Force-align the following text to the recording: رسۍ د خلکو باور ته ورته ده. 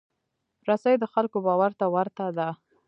رسۍ 0.67 0.95
د 0.99 1.05
خلکو 1.13 1.37
باور 1.45 1.71
ته 1.79 1.85
ورته 1.95 2.25
ده. 2.37 2.49